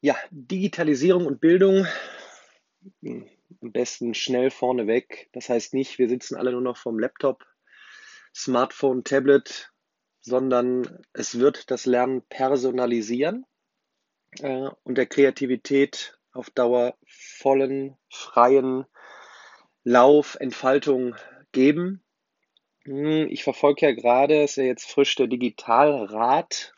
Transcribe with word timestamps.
Ja, 0.00 0.16
Digitalisierung 0.30 1.26
und 1.26 1.40
Bildung 1.40 1.86
am 3.02 3.26
besten 3.72 4.14
schnell 4.14 4.50
vorneweg. 4.50 5.28
Das 5.32 5.48
heißt 5.48 5.74
nicht, 5.74 5.98
wir 5.98 6.08
sitzen 6.08 6.36
alle 6.36 6.52
nur 6.52 6.60
noch 6.60 6.76
vom 6.76 6.98
Laptop, 6.98 7.44
Smartphone, 8.34 9.02
Tablet, 9.02 9.72
sondern 10.20 11.02
es 11.12 11.40
wird 11.40 11.70
das 11.70 11.86
Lernen 11.86 12.22
personalisieren 12.28 13.44
äh, 14.40 14.68
und 14.84 14.96
der 14.96 15.06
Kreativität 15.06 16.18
auf 16.32 16.50
Dauer 16.50 16.96
vollen, 17.06 17.96
freien 18.08 18.84
Lauf, 19.82 20.36
Entfaltung 20.38 21.16
geben. 21.50 22.04
Hm, 22.84 23.26
ich 23.30 23.42
verfolge 23.42 23.86
ja 23.86 23.92
gerade, 23.92 24.44
ist 24.44 24.56
ja 24.56 24.64
jetzt 24.64 24.88
frisch 24.90 25.16
der 25.16 25.26
Digitalrat 25.26 26.74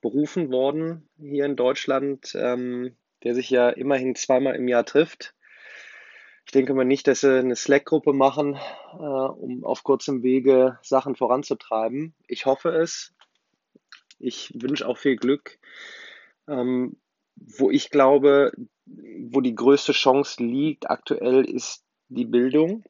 berufen 0.00 0.50
worden 0.50 1.08
hier 1.18 1.44
in 1.44 1.56
Deutschland, 1.56 2.34
ähm, 2.34 2.96
der 3.22 3.34
sich 3.34 3.50
ja 3.50 3.68
immerhin 3.70 4.14
zweimal 4.14 4.56
im 4.56 4.68
Jahr 4.68 4.84
trifft. 4.84 5.34
Ich 6.46 6.52
denke 6.52 6.74
mal 6.74 6.84
nicht, 6.84 7.06
dass 7.06 7.20
sie 7.20 7.38
eine 7.38 7.54
Slack-Gruppe 7.54 8.12
machen, 8.12 8.58
äh, 8.94 8.96
um 8.96 9.64
auf 9.64 9.84
kurzem 9.84 10.22
Wege 10.22 10.78
Sachen 10.82 11.14
voranzutreiben. 11.14 12.14
Ich 12.26 12.46
hoffe 12.46 12.70
es. 12.70 13.14
Ich 14.18 14.52
wünsche 14.54 14.88
auch 14.88 14.98
viel 14.98 15.16
Glück. 15.16 15.58
Ähm, 16.48 16.96
wo 17.36 17.70
ich 17.70 17.90
glaube, 17.90 18.52
wo 18.84 19.40
die 19.40 19.54
größte 19.54 19.92
Chance 19.92 20.42
liegt 20.42 20.90
aktuell, 20.90 21.44
ist 21.44 21.84
die 22.08 22.24
Bildung. 22.24 22.84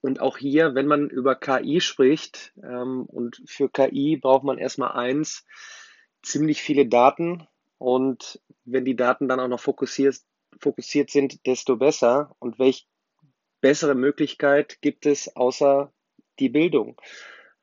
Und 0.00 0.20
auch 0.20 0.36
hier, 0.36 0.74
wenn 0.74 0.86
man 0.86 1.10
über 1.10 1.36
KI 1.36 1.80
spricht, 1.80 2.52
ähm, 2.62 3.04
und 3.06 3.40
für 3.46 3.68
KI 3.68 4.16
braucht 4.16 4.42
man 4.42 4.58
erstmal 4.58 4.92
eins, 4.92 5.46
ziemlich 6.22 6.62
viele 6.62 6.86
Daten. 6.86 7.46
Und 7.78 8.40
wenn 8.64 8.84
die 8.84 8.96
Daten 8.96 9.28
dann 9.28 9.40
auch 9.40 9.48
noch 9.48 9.60
fokussiert, 9.60 10.16
fokussiert 10.60 11.10
sind, 11.10 11.46
desto 11.46 11.76
besser. 11.76 12.34
Und 12.38 12.58
welche 12.58 12.84
bessere 13.60 13.94
Möglichkeit 13.94 14.80
gibt 14.80 15.06
es 15.06 15.34
außer 15.34 15.92
die 16.38 16.48
Bildung? 16.48 17.00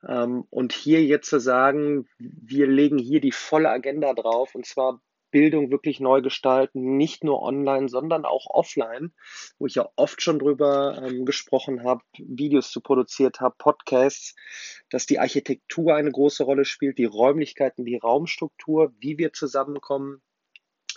Ähm, 0.07 0.45
und 0.49 0.73
hier 0.73 1.03
jetzt 1.03 1.29
zu 1.29 1.39
sagen, 1.39 2.07
wir 2.17 2.67
legen 2.67 2.97
hier 2.97 3.21
die 3.21 3.31
volle 3.31 3.69
Agenda 3.69 4.13
drauf, 4.13 4.55
und 4.55 4.65
zwar 4.65 5.01
Bildung 5.31 5.71
wirklich 5.71 5.99
neu 5.99 6.21
gestalten, 6.21 6.97
nicht 6.97 7.23
nur 7.23 7.41
online, 7.41 7.89
sondern 7.89 8.25
auch 8.25 8.47
offline, 8.47 9.11
wo 9.57 9.67
ich 9.67 9.75
ja 9.75 9.89
oft 9.95 10.21
schon 10.21 10.39
drüber 10.39 11.01
ähm, 11.03 11.25
gesprochen 11.25 11.83
habe, 11.83 12.01
Videos 12.17 12.71
zu 12.71 12.81
produziert 12.81 13.39
habe, 13.39 13.55
Podcasts, 13.57 14.35
dass 14.89 15.05
die 15.05 15.19
Architektur 15.19 15.95
eine 15.95 16.11
große 16.11 16.43
Rolle 16.43 16.65
spielt, 16.65 16.97
die 16.97 17.05
Räumlichkeiten, 17.05 17.85
die 17.85 17.97
Raumstruktur, 17.97 18.93
wie 18.99 19.17
wir 19.17 19.33
zusammenkommen, 19.33 20.21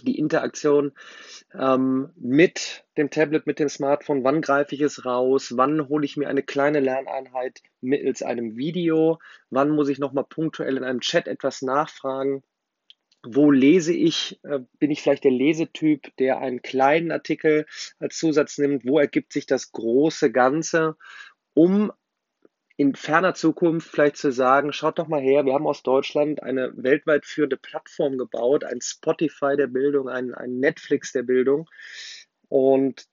die 0.03 0.19
Interaktion 0.19 0.93
ähm, 1.55 2.11
mit 2.17 2.85
dem 2.97 3.11
Tablet, 3.11 3.47
mit 3.47 3.59
dem 3.59 3.69
Smartphone, 3.69 4.25
wann 4.25 4.41
greife 4.41 4.75
ich 4.75 4.81
es 4.81 5.05
raus, 5.05 5.53
wann 5.57 5.89
hole 5.89 6.05
ich 6.05 6.17
mir 6.17 6.29
eine 6.29 6.43
kleine 6.43 6.81
Lerneinheit 6.81 7.63
mittels 7.81 8.23
einem 8.23 8.57
Video, 8.57 9.19
wann 9.51 9.71
muss 9.71 9.89
ich 9.89 9.99
nochmal 9.99 10.25
punktuell 10.25 10.77
in 10.77 10.85
einem 10.85 11.01
Chat 11.01 11.29
etwas 11.29 11.63
nachfragen 11.63 12.43
wo 13.25 13.51
lese 13.51 13.93
ich, 13.93 14.41
äh, 14.43 14.61
bin 14.79 14.91
ich 14.91 15.03
vielleicht 15.03 15.25
der 15.25 15.31
Lesetyp, 15.31 16.17
der 16.17 16.39
einen 16.39 16.63
kleinen 16.63 17.13
Artikel 17.13 17.67
als 17.99 18.19
Zusatz 18.19 18.59
nimmt, 18.59 18.85
wo 18.85 18.99
ergibt 18.99 19.33
sich 19.33 19.47
das 19.47 19.73
große 19.73 20.33
Ganze, 20.33 20.97
um 21.55 21.93
in 22.77 22.95
ferner 22.95 23.35
Zukunft 23.35 23.89
vielleicht 23.89 24.17
zu 24.17 24.33
sagen, 24.33 24.73
schaut 24.73 24.99
doch 24.99 25.07
mal 25.07 25.21
her, 25.21 25.45
wir 25.45 25.55
haben 25.55 25.67
aus 25.67 25.83
Deutschland 25.83 26.43
eine 26.43 26.73
weltweit 26.75 27.27
führende 27.27 27.57
Plattform 27.57 28.19
gebaut, 28.19 28.65
ein 28.65 28.81
Spotify 28.81 29.57
der 29.57 29.69
Bildung, 29.69 30.09
ein, 30.09 30.35
ein 30.35 30.59
Netflix 30.59 31.13
der 31.13 31.23
Bildung. 31.23 31.69
Und 32.49 33.07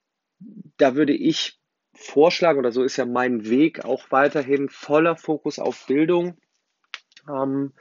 da 0.76 0.96
würde 0.96 1.12
ich 1.12 1.60
vorschlagen, 1.94 2.58
oder 2.58 2.72
so 2.72 2.82
ist 2.82 2.96
ja 2.96 3.04
mein 3.04 3.48
Weg 3.48 3.84
auch 3.84 4.10
weiterhin 4.10 4.68
voller 4.70 5.16
Fokus 5.16 5.58
auf 5.58 5.86
Bildung. 5.86 6.36
Ähm, 7.28 7.72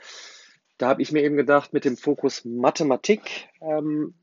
da 0.80 0.88
habe 0.88 1.02
ich 1.02 1.12
mir 1.12 1.24
eben 1.24 1.36
gedacht, 1.36 1.74
mit 1.74 1.86
dem 1.86 1.98
Fokus 1.98 2.46
Mathematik 2.46 3.50
ähm, 3.62 4.16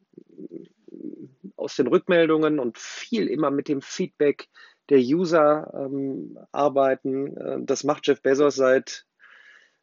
aus 1.55 1.77
den 1.77 1.87
Rückmeldungen 1.87 2.59
und 2.59 2.79
viel 2.79 3.29
immer 3.29 3.51
mit 3.51 3.69
dem 3.69 3.83
Feedback 3.83 4.49
der 4.89 4.99
User 4.99 5.71
ähm, 5.75 6.39
arbeiten. 6.53 7.37
Äh, 7.37 7.59
das 7.61 7.85
macht 7.85 8.07
Jeff 8.07 8.23
Bezos 8.23 8.57
seit, 8.57 9.07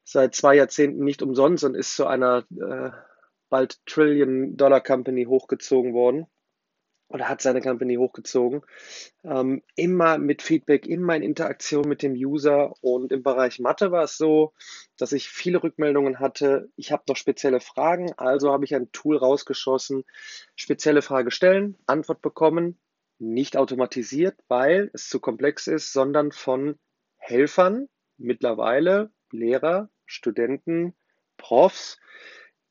seit 0.03 0.34
zwei 0.34 0.56
Jahrzehnten 0.56 1.03
nicht 1.03 1.22
umsonst 1.22 1.63
und 1.63 1.75
ist 1.75 1.95
zu 1.95 2.07
einer 2.07 2.44
äh, 2.59 2.90
bald 3.50 3.79
Trillion-Dollar-Company 3.85 5.25
hochgezogen 5.25 5.94
worden 5.94 6.28
oder 7.13 7.29
hat 7.29 7.41
seine 7.41 7.62
Company 7.62 7.96
hochgezogen. 7.96 8.62
Ähm, 9.24 9.62
immer 9.75 10.18
mit 10.18 10.41
Feedback, 10.41 10.88
immer 10.88 11.16
in 11.16 11.22
Interaktion 11.22 11.88
mit 11.88 12.01
dem 12.01 12.13
User. 12.13 12.74
Und 12.81 13.12
im 13.12 13.22
Bereich 13.22 13.59
Mathe 13.59 13.91
war 13.91 14.03
es 14.03 14.18
so, 14.18 14.53
dass 14.97 15.12
ich 15.12 15.29
viele 15.29 15.62
Rückmeldungen 15.62 16.19
hatte. 16.19 16.69
Ich 16.75 16.91
habe 16.91 17.03
noch 17.07 17.16
spezielle 17.16 17.59
Fragen, 17.59 18.12
also 18.18 18.52
habe 18.52 18.66
ich 18.66 18.73
ein 18.73 18.91
Tool 18.91 19.16
rausgeschossen, 19.16 20.03
spezielle 20.56 21.03
Frage 21.03 21.29
stellen, 21.29 21.78
Antwort 21.85 22.23
bekommen, 22.23 22.79
nicht 23.19 23.57
automatisiert, 23.57 24.35
weil 24.47 24.90
es 24.94 25.07
zu 25.07 25.19
komplex 25.19 25.68
ist, 25.68 25.94
sondern 25.94 26.31
von 26.31 26.79
Helfern, 27.18 27.90
mittlerweile 28.18 29.12
Lehrer, 29.31 29.90
Studenten, 30.06 30.96
Profs, 31.38 32.00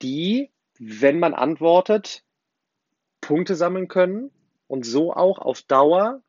die, 0.02 0.50
wenn 0.80 1.20
man 1.20 1.32
antwortet, 1.32 2.24
Punkte 3.22 3.54
sammeln 3.54 3.88
können 3.88 4.30
und 4.66 4.84
so 4.84 5.14
auch 5.14 5.38
auf 5.38 5.62
Dauer 5.62 6.20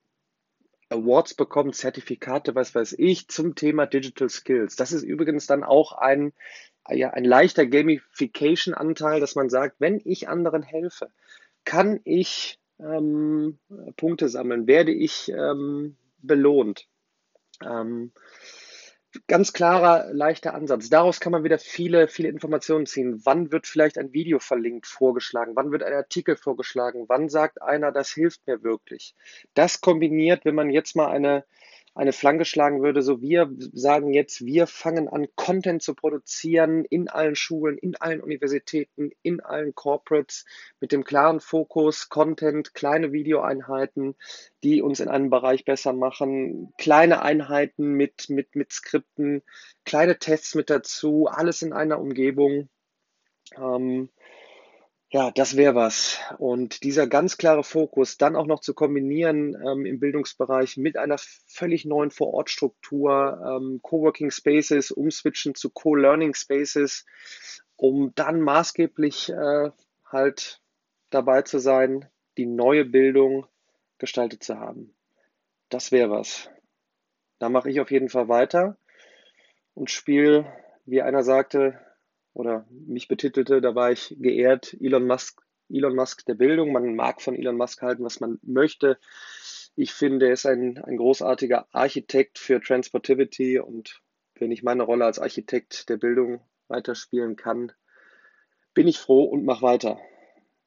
Awards 0.90 1.34
bekommen, 1.34 1.74
Zertifikate, 1.74 2.56
was 2.56 2.74
weiß 2.74 2.96
ich, 2.98 3.28
zum 3.28 3.56
Thema 3.56 3.86
Digital 3.86 4.30
Skills. 4.30 4.76
Das 4.76 4.94
ist 4.94 5.03
übrigens 5.03 5.48
dann 5.48 5.64
auch 5.64 5.94
ein, 5.94 6.34
ja, 6.90 7.09
ein 7.09 7.26
leichter 7.26 7.66
Gamification-Anteil, 7.66 9.20
dass 9.20 9.36
man 9.36 9.50
sagt, 9.50 9.78
wenn 9.80 10.00
ich 10.06 10.30
anderen 10.30 10.62
helfe, 10.62 11.09
kann 11.66 12.00
ich 12.03 12.59
ähm, 12.80 13.58
Punkte 13.98 14.30
sammeln, 14.30 14.68
werde 14.68 14.92
ich 14.92 15.30
ähm, 15.30 15.96
belohnt. 16.20 16.88
Ähm, 17.64 18.12
ganz 19.28 19.53
klarer, 19.53 20.12
leichter 20.13 20.53
Ansatz. 20.53 20.90
Daraus 20.90 21.19
kann 21.19 21.31
man 21.31 21.44
wieder 21.44 21.59
viele, 21.59 22.07
viele 22.07 22.29
Informationen 22.29 22.85
ziehen. 22.85 23.22
Wann 23.24 23.51
wird 23.51 23.68
vielleicht 23.68 23.97
ein 23.97 24.13
Video 24.13 24.40
verlinkt, 24.40 24.88
vorgeschlagen? 24.88 25.56
Wann 25.56 25.72
wird 25.72 25.84
ein 25.84 25.94
Artikel 25.94 26.35
vorgeschlagen? 26.35 27.06
Wann 27.07 27.29
sagt 27.29 27.62
einer, 27.62 27.91
das 27.91 28.12
hilft 28.12 28.46
mir 28.47 28.63
wirklich? 28.63 29.16
Das 29.53 29.81
kombiniert, 29.81 30.46
wenn 30.46 30.56
man 30.56 30.69
jetzt 30.69 30.96
mal 30.96 31.07
eine 31.07 31.46
eine 31.96 32.12
Flanke 32.12 32.46
schlagen 32.46 32.81
würde. 32.81 33.02
So, 33.02 33.22
wir 33.22 33.52
sagen 33.74 34.14
jetzt, 34.14 34.46
wir 34.46 34.66
fangen 34.68 35.08
an, 35.08 35.28
Content 35.36 35.84
zu 35.84 35.94
produzieren 35.94 36.86
in 36.86 37.08
allen 37.08 37.36
Schulen, 37.36 37.78
in 37.78 37.96
allen 37.96 38.22
Universitäten, 38.22 39.12
in 39.22 39.42
allen 39.42 39.76
Corporates 39.76 40.46
mit 40.80 40.92
dem 40.92 41.03
klaren 41.03 41.40
Fokus, 41.40 42.09
Content, 42.09 42.74
kleine 42.74 43.12
Videoeinheiten, 43.12 44.16
die 44.64 44.82
uns 44.82 45.00
in 45.00 45.08
einem 45.08 45.30
Bereich 45.30 45.66
besser 45.66 45.94
machen, 45.94 46.74
kleine 46.78 47.22
Einheiten 47.22 47.94
mit, 47.94 48.30
mit, 48.30 48.56
mit 48.56 48.74
Skripten, 48.74 49.44
kleine 49.86 50.18
Tests 50.18 50.56
mit 50.56 50.70
dazu, 50.70 51.28
alles 51.28 51.62
in 51.62 51.74
einer 51.74 52.00
Umgebung. 52.00 52.70
Ähm, 53.56 54.09
ja, 55.13 55.29
das 55.29 55.56
wäre 55.56 55.75
was. 55.75 56.19
Und 56.40 56.81
dieser 56.81 57.06
ganz 57.06 57.38
klare 57.38 57.63
Fokus 57.63 58.18
dann 58.18 58.35
auch 58.35 58.47
noch 58.47 58.62
zu 58.62 58.74
kombinieren 58.74 59.56
ähm, 59.63 59.85
im 59.85 60.00
Bildungsbereich 60.00 60.75
mit 60.78 60.97
einer 60.97 61.18
völlig 61.46 61.85
neuen 61.85 62.09
Vorortstruktur, 62.09 63.40
ähm, 63.46 63.79
Coworking 63.84 64.31
Spaces, 64.31 64.90
umswitchen 64.90 65.53
zu 65.53 65.69
Co-Learning 65.69 66.34
Spaces, 66.34 67.06
um 67.75 68.13
dann 68.16 68.41
maßgeblich 68.41 69.29
äh, 69.29 69.69
halt 70.03 70.61
dabei 71.11 71.43
zu 71.43 71.59
sein, 71.59 72.09
die 72.38 72.47
neue 72.47 72.84
Bildung 72.84 73.46
gestaltet 73.99 74.43
zu 74.43 74.58
haben. 74.58 74.96
Das 75.70 75.91
wäre 75.91 76.09
was. 76.09 76.49
Da 77.38 77.49
mache 77.49 77.70
ich 77.70 77.79
auf 77.79 77.91
jeden 77.91 78.09
Fall 78.09 78.29
weiter 78.29 78.78
und 79.76 79.91
spiele, 79.91 80.52
wie 80.85 81.03
einer 81.03 81.22
sagte, 81.22 81.79
oder 82.34 82.66
mich 82.70 83.08
betitelte, 83.08 83.62
da 83.62 83.76
war 83.76 83.91
ich 83.91 84.16
geehrt, 84.20 84.76
Elon 84.80 85.06
Musk, 85.06 85.41
Elon 85.70 85.96
Musk 85.96 86.26
der 86.26 86.35
Bildung. 86.35 86.72
Man 86.72 86.96
mag 86.96 87.22
von 87.22 87.35
Elon 87.35 87.58
Musk 87.58 87.82
halten, 87.82 88.03
was 88.03 88.20
man 88.20 88.40
möchte. 88.41 88.97
Ich 89.76 89.94
finde, 89.94 90.28
er 90.28 90.34
ist 90.34 90.46
ein, 90.46 90.78
ein 90.84 90.97
großartiger 90.97 91.68
Architekt 91.72 92.38
für 92.38 92.62
Transportivity 92.62 93.59
und 93.59 94.02
wenn 94.35 94.52
ich 94.52 94.64
meine 94.64 94.84
Rolle 94.84 95.06
als 95.06 95.20
Architekt 95.20 95.90
der 95.90 95.97
Bildung 95.97 96.41
weiterspielen 96.68 97.35
kann, 97.35 97.72
bin 98.74 98.88
ich 98.88 98.97
froh 98.97 99.24
und 99.24 99.46
mache 99.46 99.62
weiter. 99.62 100.00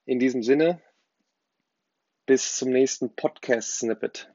In 0.05 0.19
diesem 0.19 0.43
Sinne, 0.43 0.81
bis 2.27 2.57
zum 2.57 2.71
nächsten 2.71 3.15
Podcast-Snippet. 3.15 4.33